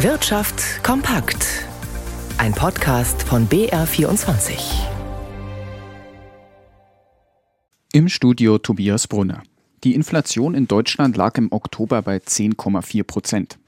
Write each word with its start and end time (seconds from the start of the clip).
Wirtschaft 0.00 0.84
kompakt. 0.84 1.64
Ein 2.36 2.52
Podcast 2.52 3.22
von 3.22 3.48
BR24. 3.48 4.58
Im 7.94 8.10
Studio 8.10 8.58
Tobias 8.58 9.08
Brunner. 9.08 9.42
Die 9.84 9.94
Inflation 9.94 10.54
in 10.54 10.68
Deutschland 10.68 11.16
lag 11.16 11.38
im 11.38 11.50
Oktober 11.50 12.02
bei 12.02 12.18
10,4 12.18 13.04
Prozent. 13.04 13.58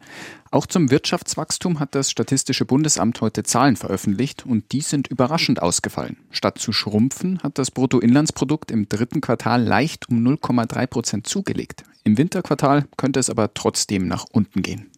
Auch 0.50 0.66
zum 0.66 0.90
Wirtschaftswachstum 0.90 1.80
hat 1.80 1.94
das 1.94 2.10
Statistische 2.10 2.66
Bundesamt 2.66 3.22
heute 3.22 3.42
Zahlen 3.42 3.76
veröffentlicht 3.76 4.44
und 4.44 4.70
die 4.72 4.82
sind 4.82 5.08
überraschend 5.08 5.62
ausgefallen. 5.62 6.18
Statt 6.30 6.58
zu 6.58 6.74
schrumpfen, 6.74 7.42
hat 7.42 7.56
das 7.56 7.70
Bruttoinlandsprodukt 7.70 8.70
im 8.70 8.86
dritten 8.86 9.22
Quartal 9.22 9.62
leicht 9.62 10.10
um 10.10 10.18
0,3 10.18 10.86
Prozent 10.88 11.26
zugelegt. 11.26 11.84
Im 12.04 12.18
Winterquartal 12.18 12.84
könnte 12.98 13.18
es 13.18 13.30
aber 13.30 13.54
trotzdem 13.54 14.06
nach 14.06 14.26
unten 14.30 14.60
gehen. 14.60 14.90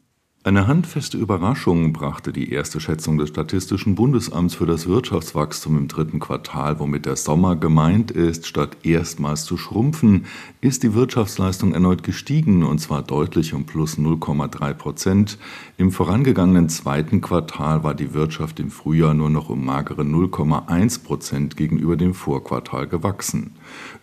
Eine 0.43 0.67
handfeste 0.67 1.19
Überraschung 1.19 1.93
brachte 1.93 2.33
die 2.33 2.51
erste 2.51 2.81
Schätzung 2.81 3.19
des 3.19 3.29
Statistischen 3.29 3.95
Bundesamts 3.95 4.55
für 4.55 4.65
das 4.65 4.87
Wirtschaftswachstum 4.89 5.77
im 5.77 5.87
dritten 5.87 6.19
Quartal, 6.19 6.79
womit 6.81 7.05
der 7.05 7.17
Sommer 7.17 7.57
gemeint 7.57 8.11
ist. 8.11 8.47
Statt 8.47 8.79
erstmals 8.83 9.45
zu 9.45 9.59
schrumpfen, 9.59 10.25
ist 10.63 10.83
die 10.83 10.95
Wirtschaftsleistung 10.95 11.75
erneut 11.75 12.03
gestiegen, 12.03 12.63
und 12.63 12.79
zwar 12.79 13.03
deutlich 13.03 13.53
um 13.53 13.67
plus 13.67 13.99
0,3 13.99 14.73
Prozent. 14.73 15.37
Im 15.77 15.93
vorangegangenen 15.93 16.71
zweiten 16.71 17.21
Quartal 17.21 17.85
war 17.85 17.93
die 17.93 18.15
Wirtschaft 18.15 18.61
im 18.61 18.71
Frühjahr 18.71 19.13
nur 19.13 19.29
noch 19.29 19.51
um 19.51 19.63
magere 19.63 20.05
0,1 20.05 21.05
Prozent 21.05 21.59
gegenüber 21.59 21.99
dem 21.99 22.15
Vorquartal 22.15 22.87
gewachsen. 22.87 23.53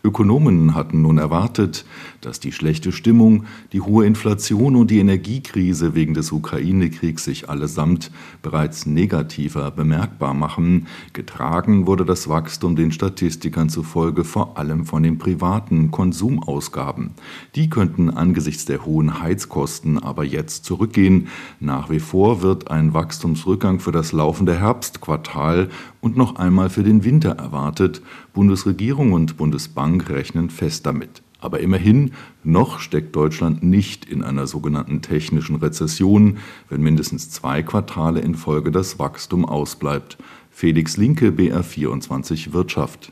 Ökonomen 0.04 0.76
hatten 0.76 1.02
nun 1.02 1.18
erwartet, 1.18 1.84
dass 2.22 2.40
die 2.40 2.52
schlechte 2.52 2.92
Stimmung, 2.92 3.46
die 3.74 3.82
hohe 3.82 4.06
Inflation 4.06 4.76
und 4.76 4.92
die 4.92 5.00
Energiekrise 5.00 5.96
wegen 5.96 6.14
des 6.14 6.27
Ukraine-Kriegs 6.32 7.24
sich 7.24 7.50
allesamt 7.50 8.12
bereits 8.42 8.86
negativer 8.86 9.72
bemerkbar 9.72 10.34
machen. 10.34 10.88
Getragen 11.14 11.88
wurde 11.88 12.06
das 12.06 12.28
Wachstum 12.28 12.76
den 12.76 12.92
Statistikern 12.92 13.70
zufolge 13.70 14.24
vor 14.24 14.58
allem 14.58 14.86
von 14.86 15.04
den 15.04 15.18
privaten 15.18 15.92
Konsumausgaben. 15.92 17.12
Die 17.56 17.70
könnten 17.70 18.10
angesichts 18.10 18.66
der 18.66 18.86
hohen 18.86 19.22
Heizkosten 19.22 19.98
aber 19.98 20.24
jetzt 20.24 20.66
zurückgehen. 20.66 21.28
Nach 21.60 21.90
wie 21.90 22.00
vor 22.00 22.42
wird 22.42 22.72
ein 22.72 22.94
Wachstumsrückgang 22.94 23.80
für 23.80 23.92
das 23.92 24.12
laufende 24.12 24.60
Herbstquartal 24.60 25.70
und 26.02 26.18
noch 26.18 26.36
einmal 26.36 26.70
für 26.70 26.84
den 26.84 27.04
Winter 27.04 27.32
erwartet. 27.32 28.02
Bundesregierung 28.34 29.14
und 29.14 29.38
Bundesbank 29.38 30.10
rechnen 30.10 30.50
fest 30.50 30.86
damit. 30.86 31.22
Aber 31.40 31.60
immerhin, 31.60 32.14
noch 32.44 32.80
steckt 32.80 33.16
Deutschland 33.16 33.64
nicht 33.64 34.06
in 34.06 34.24
einer 34.24 34.48
sogenannten 34.48 35.02
technischen 35.02 35.58
Rezession, 35.58 36.38
wenn 36.70 36.82
mindestens 36.82 37.30
zwei 37.30 37.64
Quartale 37.64 38.20
in 38.22 38.36
Folge 38.36 38.72
das 38.72 39.00
Wachstum 39.00 39.46
ausbleibt. 39.46 40.18
Felix 40.50 40.98
Linke, 40.98 41.30
BR24 41.30 42.54
Wirtschaft. 42.54 43.12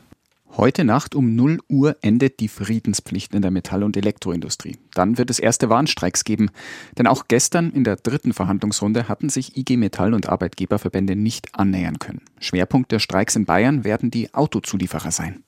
Heute 0.56 0.84
Nacht 0.84 1.14
um 1.14 1.34
0 1.34 1.58
Uhr 1.68 1.96
endet 2.00 2.40
die 2.40 2.48
Friedenspflicht 2.48 3.34
in 3.34 3.42
der 3.42 3.50
Metall- 3.50 3.82
und 3.82 3.94
Elektroindustrie. 3.94 4.78
Dann 4.94 5.18
wird 5.18 5.28
es 5.28 5.38
erste 5.38 5.68
Warnstreiks 5.68 6.24
geben. 6.24 6.48
Denn 6.96 7.06
auch 7.06 7.24
gestern 7.28 7.70
in 7.70 7.84
der 7.84 7.96
dritten 7.96 8.32
Verhandlungsrunde 8.32 9.06
hatten 9.06 9.28
sich 9.28 9.58
IG 9.58 9.76
Metall 9.76 10.14
und 10.14 10.30
Arbeitgeberverbände 10.30 11.14
nicht 11.14 11.54
annähern 11.54 11.98
können. 11.98 12.22
Schwerpunkt 12.40 12.90
der 12.90 13.00
Streiks 13.00 13.36
in 13.36 13.44
Bayern 13.44 13.84
werden 13.84 14.10
die 14.10 14.32
Autozulieferer 14.32 15.10
sein. 15.10 15.44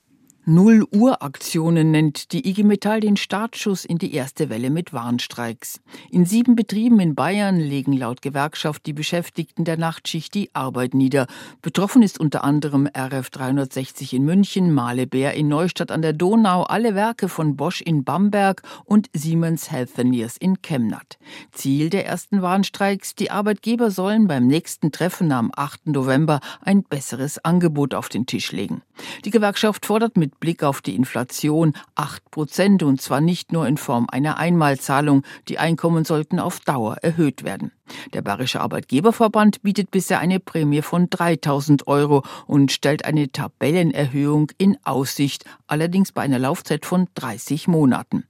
Null-Uhr-Aktionen 0.50 1.90
nennt 1.90 2.32
die 2.32 2.48
IG 2.48 2.62
Metall 2.62 3.00
den 3.00 3.18
Startschuss 3.18 3.84
in 3.84 3.98
die 3.98 4.14
erste 4.14 4.48
Welle 4.48 4.70
mit 4.70 4.94
Warnstreiks. 4.94 5.82
In 6.10 6.24
sieben 6.24 6.56
Betrieben 6.56 7.00
in 7.00 7.14
Bayern 7.14 7.60
legen 7.60 7.92
laut 7.92 8.22
Gewerkschaft 8.22 8.86
die 8.86 8.94
Beschäftigten 8.94 9.66
der 9.66 9.76
Nachtschicht 9.76 10.32
die 10.32 10.48
Arbeit 10.54 10.94
nieder. 10.94 11.26
Betroffen 11.60 12.00
ist 12.00 12.18
unter 12.18 12.44
anderem 12.44 12.88
RF 12.96 13.28
360 13.28 14.14
in 14.14 14.24
München, 14.24 14.72
Malebär 14.72 15.34
in 15.34 15.48
Neustadt 15.48 15.90
an 15.90 16.00
der 16.00 16.14
Donau, 16.14 16.62
alle 16.62 16.94
Werke 16.94 17.28
von 17.28 17.54
Bosch 17.54 17.82
in 17.82 18.04
Bamberg 18.04 18.62
und 18.86 19.10
Siemens 19.12 19.70
Healthineers 19.70 20.38
in 20.38 20.62
Chemnat. 20.62 21.18
Ziel 21.52 21.90
der 21.90 22.06
ersten 22.06 22.40
Warnstreiks, 22.40 23.14
die 23.14 23.30
Arbeitgeber 23.30 23.90
sollen 23.90 24.28
beim 24.28 24.46
nächsten 24.46 24.92
Treffen 24.92 25.30
am 25.30 25.52
8. 25.54 25.88
November 25.88 26.40
ein 26.62 26.84
besseres 26.84 27.44
Angebot 27.44 27.92
auf 27.92 28.08
den 28.08 28.24
Tisch 28.24 28.50
legen. 28.52 28.80
Die 29.26 29.30
Gewerkschaft 29.30 29.84
fordert 29.84 30.16
mit 30.16 30.37
Blick 30.40 30.62
auf 30.62 30.80
die 30.80 30.94
Inflation 30.94 31.74
8 31.94 32.30
Prozent 32.30 32.82
und 32.82 33.00
zwar 33.00 33.20
nicht 33.20 33.52
nur 33.52 33.66
in 33.66 33.76
Form 33.76 34.06
einer 34.10 34.38
Einmalzahlung. 34.38 35.24
Die 35.48 35.58
Einkommen 35.58 36.04
sollten 36.04 36.38
auf 36.38 36.60
Dauer 36.60 36.96
erhöht 37.02 37.44
werden. 37.44 37.72
Der 38.12 38.22
Bayerische 38.22 38.60
Arbeitgeberverband 38.60 39.62
bietet 39.62 39.90
bisher 39.90 40.20
eine 40.20 40.40
Prämie 40.40 40.82
von 40.82 41.08
3000 41.10 41.86
Euro 41.86 42.22
und 42.46 42.72
stellt 42.72 43.04
eine 43.04 43.30
Tabellenerhöhung 43.32 44.50
in 44.58 44.76
Aussicht, 44.84 45.44
allerdings 45.66 46.12
bei 46.12 46.22
einer 46.22 46.38
Laufzeit 46.38 46.86
von 46.86 47.08
30 47.14 47.68
Monaten. 47.68 48.24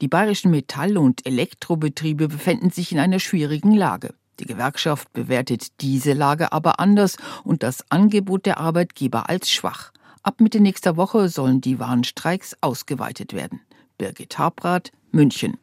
Die 0.00 0.08
bayerischen 0.08 0.50
Metall- 0.50 0.98
und 0.98 1.26
Elektrobetriebe 1.26 2.28
befinden 2.28 2.70
sich 2.70 2.92
in 2.92 2.98
einer 2.98 3.18
schwierigen 3.18 3.72
Lage. 3.72 4.14
Die 4.40 4.46
Gewerkschaft 4.46 5.12
bewertet 5.12 5.80
diese 5.80 6.12
Lage 6.12 6.52
aber 6.52 6.78
anders 6.78 7.16
und 7.42 7.64
das 7.64 7.84
Angebot 7.90 8.46
der 8.46 8.58
Arbeitgeber 8.58 9.28
als 9.28 9.50
schwach. 9.50 9.92
Ab 10.28 10.42
Mitte 10.42 10.60
nächster 10.60 10.98
Woche 10.98 11.30
sollen 11.30 11.62
die 11.62 11.78
Warnstreiks 11.78 12.54
ausgeweitet 12.60 13.32
werden. 13.32 13.62
Birgit 13.96 14.36
Habrath, 14.36 14.92
München. 15.10 15.56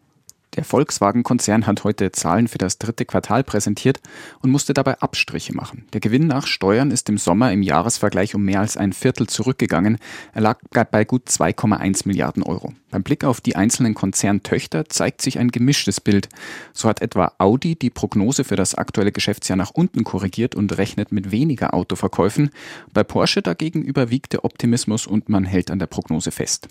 Der 0.55 0.63
Volkswagen-Konzern 0.63 1.67
hat 1.67 1.83
heute 1.83 2.13
Zahlen 2.13 2.47
für 2.47 2.57
das 2.57 2.77
dritte 2.77 3.03
Quartal 3.03 3.43
präsentiert 3.43 3.99
und 4.41 4.51
musste 4.51 4.73
dabei 4.73 4.99
Abstriche 5.01 5.53
machen. 5.53 5.85
Der 5.91 5.99
Gewinn 5.99 6.27
nach 6.27 6.47
Steuern 6.47 6.91
ist 6.91 7.09
im 7.09 7.17
Sommer 7.17 7.51
im 7.51 7.61
Jahresvergleich 7.61 8.35
um 8.35 8.43
mehr 8.43 8.61
als 8.61 8.77
ein 8.77 8.93
Viertel 8.93 9.27
zurückgegangen. 9.27 9.97
Er 10.33 10.41
lag 10.41 10.59
bei 10.91 11.03
gut 11.03 11.27
2,1 11.27 12.07
Milliarden 12.07 12.41
Euro. 12.43 12.73
Beim 12.89 13.03
Blick 13.03 13.25
auf 13.25 13.41
die 13.41 13.57
einzelnen 13.57 13.95
Konzerntöchter 13.95 14.85
zeigt 14.85 15.21
sich 15.21 15.39
ein 15.39 15.51
gemischtes 15.51 15.99
Bild. 15.99 16.29
So 16.71 16.87
hat 16.87 17.01
etwa 17.01 17.33
Audi 17.37 17.75
die 17.75 17.89
Prognose 17.89 18.45
für 18.45 18.55
das 18.55 18.75
aktuelle 18.75 19.11
Geschäftsjahr 19.11 19.57
nach 19.57 19.71
unten 19.71 20.05
korrigiert 20.05 20.55
und 20.55 20.77
rechnet 20.77 21.11
mit 21.11 21.31
weniger 21.31 21.73
Autoverkäufen. 21.73 22.51
Bei 22.93 23.03
Porsche 23.03 23.41
dagegen 23.41 23.81
überwiegt 23.81 24.31
der 24.31 24.45
Optimismus 24.45 25.05
und 25.05 25.27
man 25.27 25.43
hält 25.43 25.69
an 25.69 25.79
der 25.79 25.87
Prognose 25.87 26.31
fest. 26.31 26.69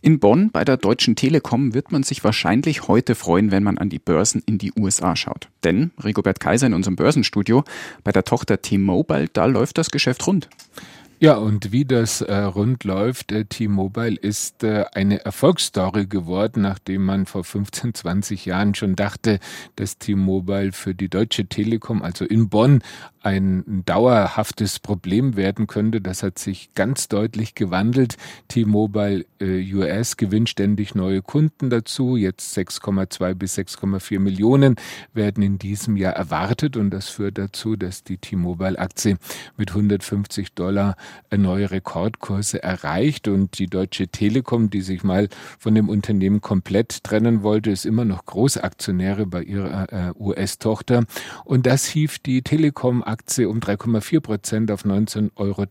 In 0.00 0.20
Bonn 0.20 0.50
bei 0.52 0.64
der 0.64 0.76
Deutschen 0.76 1.16
Telekom 1.16 1.74
wird 1.74 1.90
man 1.90 2.04
sich 2.04 2.22
wahrscheinlich 2.22 2.86
heute 2.86 3.16
freuen, 3.16 3.50
wenn 3.50 3.64
man 3.64 3.78
an 3.78 3.88
die 3.88 3.98
Börsen 3.98 4.42
in 4.46 4.56
die 4.56 4.72
USA 4.78 5.16
schaut. 5.16 5.48
Denn, 5.64 5.90
Rigobert 6.02 6.38
Kaiser 6.38 6.68
in 6.68 6.74
unserem 6.74 6.94
Börsenstudio, 6.94 7.64
bei 8.04 8.12
der 8.12 8.24
Tochter 8.24 8.62
T-Mobile, 8.62 9.26
da 9.32 9.46
läuft 9.46 9.76
das 9.76 9.90
Geschäft 9.90 10.24
rund. 10.28 10.48
Ja, 11.20 11.34
und 11.34 11.72
wie 11.72 11.84
das 11.84 12.20
äh, 12.20 12.32
rund 12.32 12.84
läuft, 12.84 13.32
äh, 13.32 13.44
T-Mobile 13.44 14.14
ist 14.14 14.62
äh, 14.62 14.84
eine 14.92 15.24
Erfolgsstory 15.24 16.06
geworden, 16.06 16.62
nachdem 16.62 17.04
man 17.04 17.26
vor 17.26 17.42
15, 17.42 17.92
20 17.92 18.46
Jahren 18.46 18.76
schon 18.76 18.94
dachte, 18.94 19.40
dass 19.74 19.98
T-Mobile 19.98 20.70
für 20.70 20.94
die 20.94 21.08
Deutsche 21.08 21.46
Telekom, 21.46 22.02
also 22.02 22.24
in 22.24 22.48
Bonn, 22.48 22.82
ein 23.22 23.82
dauerhaftes 23.84 24.78
Problem 24.78 25.36
werden 25.36 25.66
könnte. 25.66 26.00
Das 26.00 26.22
hat 26.22 26.38
sich 26.38 26.74
ganz 26.74 27.08
deutlich 27.08 27.54
gewandelt. 27.54 28.16
T-Mobile 28.48 29.24
äh, 29.40 29.74
US 29.74 30.16
gewinnt 30.16 30.48
ständig 30.48 30.94
neue 30.94 31.22
Kunden 31.22 31.70
dazu. 31.70 32.16
Jetzt 32.16 32.56
6,2 32.56 33.34
bis 33.34 33.58
6,4 33.58 34.18
Millionen 34.18 34.76
werden 35.12 35.42
in 35.42 35.58
diesem 35.58 35.96
Jahr 35.96 36.14
erwartet 36.14 36.76
und 36.76 36.90
das 36.90 37.08
führt 37.08 37.38
dazu, 37.38 37.76
dass 37.76 38.04
die 38.04 38.18
T-Mobile-Aktie 38.18 39.18
mit 39.56 39.70
150 39.70 40.54
Dollar 40.54 40.96
neue 41.36 41.70
Rekordkurse 41.70 42.62
erreicht 42.62 43.28
und 43.28 43.58
die 43.58 43.66
Deutsche 43.66 44.08
Telekom, 44.08 44.70
die 44.70 44.80
sich 44.80 45.04
mal 45.04 45.28
von 45.58 45.74
dem 45.74 45.88
Unternehmen 45.88 46.40
komplett 46.40 47.04
trennen 47.04 47.42
wollte, 47.42 47.70
ist 47.70 47.86
immer 47.86 48.04
noch 48.04 48.24
Großaktionäre 48.26 49.26
bei 49.26 49.42
ihrer 49.42 49.92
äh, 49.92 50.12
US-Tochter 50.18 51.04
und 51.44 51.66
das 51.66 51.86
hieft 51.86 52.26
die 52.26 52.42
Telekom-Aktie 52.42 53.17
um 53.38 53.60
3,4 53.60 54.20
Prozent 54.20 54.70
auf 54.70 54.84
19,30 54.84 55.32
Euro 55.36 55.66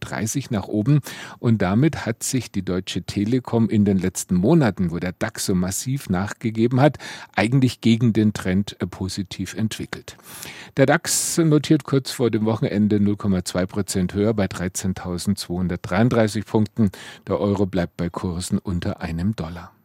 nach 0.50 0.68
oben 0.68 1.00
und 1.40 1.62
damit 1.62 2.06
hat 2.06 2.24
sich 2.24 2.52
die 2.52 2.64
Deutsche 2.64 3.04
Telekom 3.04 3.70
in 3.70 3.86
den 3.86 3.98
letzten 3.98 4.36
Monaten, 4.36 4.92
wo 4.92 5.00
der 5.00 5.14
DAX 5.14 5.46
so 5.46 5.56
massiv 5.56 6.10
nachgegeben 6.10 6.82
hat, 6.82 6.98
eigentlich 7.36 7.82
gegen 7.82 8.14
den 8.14 8.34
Trend 8.34 8.76
äh, 8.80 8.88
positiv 8.88 9.54
entwickelt. 9.54 10.18
Der 10.78 10.86
DAX 10.86 11.38
notiert 11.38 11.84
kurz 11.84 12.12
vor 12.12 12.32
dem 12.32 12.46
Wochenende 12.46 12.98
0,2 12.98 13.66
Prozent 13.66 14.14
höher 14.14 14.34
bei 14.34 14.46
13.000 14.46 15.28
1.233 15.38 16.46
Punkten. 16.46 16.92
Der 17.28 17.40
Euro 17.40 17.66
bleibt 17.66 17.98
bei 17.98 18.10
Kursen 18.10 18.58
unter 18.58 19.02
einem 19.02 19.36
Dollar. 19.36 19.72